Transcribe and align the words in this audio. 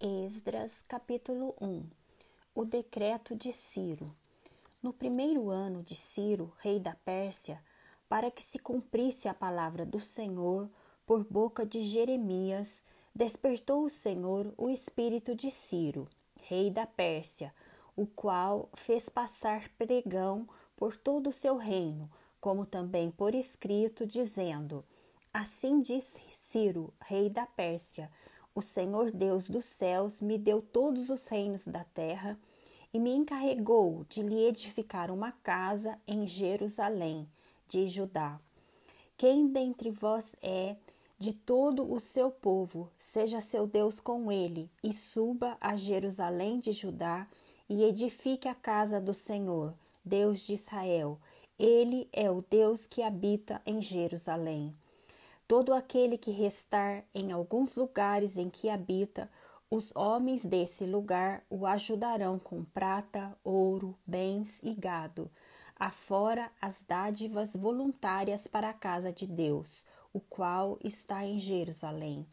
Esdras, 0.00 0.80
capítulo 0.80 1.56
1 1.60 1.82
O 2.54 2.64
decreto 2.64 3.34
de 3.34 3.52
Ciro. 3.52 4.14
No 4.80 4.92
primeiro 4.92 5.50
ano 5.50 5.82
de 5.82 5.96
Ciro, 5.96 6.54
rei 6.58 6.78
da 6.78 6.94
Pérsia, 6.94 7.60
para 8.08 8.30
que 8.30 8.40
se 8.40 8.60
cumprisse 8.60 9.26
a 9.26 9.34
palavra 9.34 9.84
do 9.84 9.98
Senhor 9.98 10.70
por 11.04 11.24
boca 11.24 11.66
de 11.66 11.82
Jeremias, 11.82 12.84
despertou 13.12 13.82
o 13.82 13.90
Senhor 13.90 14.54
o 14.56 14.70
espírito 14.70 15.34
de 15.34 15.50
Ciro, 15.50 16.08
rei 16.42 16.70
da 16.70 16.86
Pérsia, 16.86 17.52
o 17.96 18.06
qual 18.06 18.68
fez 18.76 19.08
passar 19.08 19.68
pregão 19.70 20.48
por 20.76 20.96
todo 20.96 21.30
o 21.30 21.32
seu 21.32 21.56
reino, 21.56 22.08
como 22.40 22.64
também 22.64 23.10
por 23.10 23.34
escrito, 23.34 24.06
dizendo: 24.06 24.84
Assim 25.34 25.80
diz 25.80 26.20
Ciro, 26.30 26.94
rei 27.00 27.28
da 27.28 27.46
Pérsia: 27.46 28.08
o 28.58 28.62
Senhor 28.62 29.12
Deus 29.12 29.48
dos 29.48 29.66
céus 29.66 30.20
me 30.20 30.36
deu 30.36 30.60
todos 30.60 31.10
os 31.10 31.28
reinos 31.28 31.68
da 31.68 31.84
terra 31.84 32.36
e 32.92 32.98
me 32.98 33.14
encarregou 33.14 34.04
de 34.08 34.20
lhe 34.20 34.46
edificar 34.46 35.12
uma 35.12 35.30
casa 35.30 35.96
em 36.08 36.26
Jerusalém, 36.26 37.28
de 37.68 37.86
Judá. 37.86 38.40
Quem 39.16 39.46
dentre 39.46 39.92
vós 39.92 40.34
é 40.42 40.74
de 41.20 41.32
todo 41.32 41.88
o 41.88 42.00
seu 42.00 42.32
povo, 42.32 42.90
seja 42.98 43.40
seu 43.40 43.64
Deus 43.64 44.00
com 44.00 44.32
ele, 44.32 44.68
e 44.82 44.92
suba 44.92 45.56
a 45.60 45.76
Jerusalém 45.76 46.58
de 46.58 46.72
Judá 46.72 47.28
e 47.68 47.84
edifique 47.84 48.48
a 48.48 48.54
casa 48.56 49.00
do 49.00 49.14
Senhor, 49.14 49.72
Deus 50.04 50.40
de 50.40 50.54
Israel. 50.54 51.16
Ele 51.56 52.08
é 52.12 52.28
o 52.28 52.44
Deus 52.50 52.88
que 52.88 53.02
habita 53.02 53.62
em 53.64 53.80
Jerusalém. 53.80 54.74
Todo 55.48 55.72
aquele 55.72 56.18
que 56.18 56.30
restar 56.30 57.06
em 57.14 57.32
alguns 57.32 57.74
lugares 57.74 58.36
em 58.36 58.50
que 58.50 58.68
habita, 58.68 59.30
os 59.70 59.90
homens 59.96 60.44
desse 60.44 60.84
lugar 60.84 61.42
o 61.48 61.64
ajudarão 61.64 62.38
com 62.38 62.62
prata, 62.62 63.34
ouro, 63.42 63.98
bens 64.06 64.62
e 64.62 64.74
gado, 64.74 65.30
afora 65.74 66.52
as 66.60 66.84
dádivas 66.86 67.56
voluntárias 67.56 68.46
para 68.46 68.68
a 68.68 68.74
casa 68.74 69.10
de 69.10 69.26
Deus, 69.26 69.86
o 70.12 70.20
qual 70.20 70.78
está 70.84 71.24
em 71.24 71.38
Jerusalém. 71.38 72.26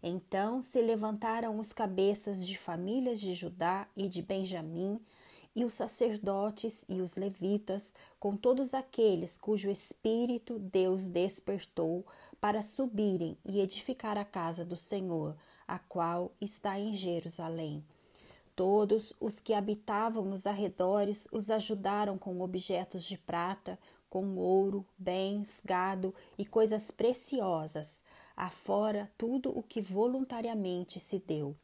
Então 0.00 0.62
se 0.62 0.80
levantaram 0.80 1.58
os 1.58 1.72
cabeças 1.72 2.46
de 2.46 2.56
famílias 2.56 3.20
de 3.20 3.34
Judá 3.34 3.88
e 3.96 4.08
de 4.08 4.22
Benjamim, 4.22 5.00
e 5.54 5.64
os 5.64 5.74
sacerdotes 5.74 6.84
e 6.88 7.00
os 7.00 7.16
levitas, 7.16 7.94
com 8.18 8.36
todos 8.36 8.74
aqueles 8.74 9.36
cujo 9.36 9.70
espírito 9.70 10.58
Deus 10.58 11.08
despertou 11.08 12.06
para 12.40 12.62
subirem 12.62 13.36
e 13.44 13.60
edificar 13.60 14.16
a 14.16 14.24
casa 14.24 14.64
do 14.64 14.76
Senhor, 14.76 15.36
a 15.66 15.78
qual 15.78 16.32
está 16.40 16.78
em 16.78 16.94
Jerusalém. 16.94 17.84
Todos 18.54 19.14
os 19.18 19.40
que 19.40 19.54
habitavam 19.54 20.24
nos 20.24 20.46
arredores 20.46 21.26
os 21.32 21.50
ajudaram 21.50 22.18
com 22.18 22.40
objetos 22.40 23.04
de 23.04 23.16
prata, 23.16 23.78
com 24.10 24.36
ouro, 24.36 24.84
bens, 24.98 25.62
gado 25.64 26.14
e 26.36 26.44
coisas 26.44 26.90
preciosas, 26.90 28.02
afora 28.36 29.10
tudo 29.16 29.56
o 29.56 29.62
que 29.62 29.80
voluntariamente 29.80 31.00
se 31.00 31.18
deu. 31.18 31.56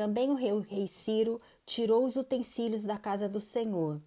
Também 0.00 0.30
o 0.30 0.34
rei, 0.34 0.86
Ciro 0.86 1.38
tirou 1.66 2.06
os 2.06 2.16
utensílios 2.16 2.84
da 2.84 2.96
casa 2.96 3.28
do 3.28 3.38
Senhor, 3.38 4.00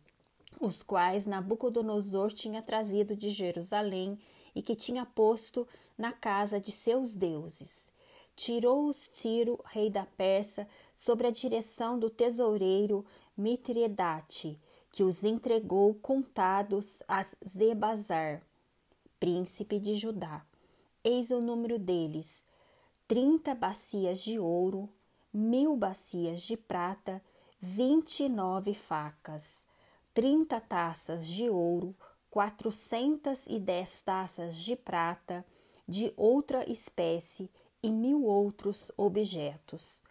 os 0.59 0.81
quais 0.81 1.27
Nabucodonosor 1.27 2.33
tinha 2.33 2.63
trazido 2.63 3.15
de 3.15 3.29
Jerusalém 3.29 4.17
e 4.55 4.63
que 4.63 4.75
tinha 4.75 5.05
posto 5.05 5.67
na 5.95 6.11
casa 6.11 6.59
de 6.59 6.71
seus 6.71 7.13
deuses. 7.13 7.91
Tirou-os 8.35 9.07
Tiro, 9.07 9.59
rei 9.65 9.91
da 9.91 10.03
Pérsia, 10.03 10.67
sobre 10.95 11.27
a 11.27 11.29
direção 11.29 11.99
do 11.99 12.09
tesoureiro 12.09 13.05
Mitredate, 13.37 14.59
que 14.91 15.03
os 15.03 15.23
entregou 15.23 15.93
contados 15.93 17.03
a 17.07 17.23
Zebazar, 17.47 18.41
príncipe 19.19 19.77
de 19.77 19.93
Judá. 19.93 20.43
Eis 21.03 21.29
o 21.29 21.39
número 21.39 21.77
deles: 21.77 22.47
trinta 23.07 23.53
bacias 23.53 24.23
de 24.23 24.39
ouro, 24.39 24.89
mil 25.33 25.75
bacias 25.75 26.43
de 26.43 26.55
prata, 26.55 27.21
vinte 27.59 28.23
e 28.23 28.29
nove 28.29 28.73
facas, 28.73 29.65
trinta 30.13 30.61
taças 30.61 31.25
de 31.25 31.49
ouro, 31.49 31.95
quatrocentas 32.29 33.47
e 33.47 33.59
dez 33.59 34.01
taças 34.01 34.55
de 34.57 34.75
prata 34.75 35.43
de 35.87 36.13
outra 36.15 36.69
espécie 36.71 37.49
e 37.81 37.91
mil 37.91 38.23
outros 38.23 38.91
objetos. 38.95 40.03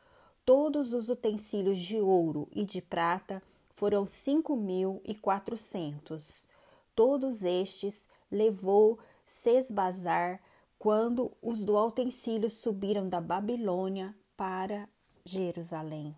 Todos 0.44 0.92
os 0.92 1.08
utensílios 1.08 1.78
de 1.78 2.00
ouro 2.00 2.48
e 2.50 2.64
de 2.64 2.82
prata 2.82 3.40
foram 3.74 4.04
cinco 4.04 4.56
mil 4.56 5.00
e 5.04 5.14
quatrocentos. 5.14 6.46
Todos 6.94 7.44
estes 7.44 8.08
levou 8.30 8.98
Sesbazar 9.24 10.40
quando 10.78 11.32
os 11.40 11.64
do 11.64 11.76
utensílio 11.78 12.50
subiram 12.50 13.08
da 13.08 13.20
Babilônia 13.20 14.14
para 14.36 14.88
Jerusalém. 15.24 16.16